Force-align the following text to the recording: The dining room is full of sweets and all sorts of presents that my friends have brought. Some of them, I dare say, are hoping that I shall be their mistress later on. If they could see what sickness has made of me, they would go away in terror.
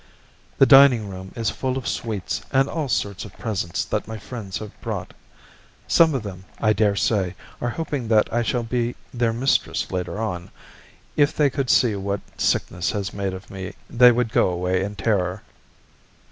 The 0.57 0.65
dining 0.65 1.09
room 1.11 1.31
is 1.35 1.51
full 1.51 1.77
of 1.77 1.87
sweets 1.87 2.41
and 2.51 2.67
all 2.67 2.89
sorts 2.89 3.23
of 3.23 3.37
presents 3.37 3.85
that 3.85 4.07
my 4.07 4.17
friends 4.17 4.57
have 4.57 4.71
brought. 4.81 5.13
Some 5.87 6.15
of 6.15 6.23
them, 6.23 6.45
I 6.59 6.73
dare 6.73 6.95
say, 6.95 7.35
are 7.61 7.69
hoping 7.69 8.07
that 8.07 8.27
I 8.33 8.41
shall 8.41 8.63
be 8.63 8.95
their 9.13 9.31
mistress 9.31 9.91
later 9.91 10.19
on. 10.19 10.49
If 11.15 11.35
they 11.37 11.51
could 11.51 11.69
see 11.69 11.95
what 11.95 12.21
sickness 12.37 12.89
has 12.93 13.13
made 13.13 13.35
of 13.35 13.51
me, 13.51 13.75
they 13.91 14.11
would 14.11 14.31
go 14.31 14.49
away 14.49 14.81
in 14.81 14.95
terror. 14.95 15.43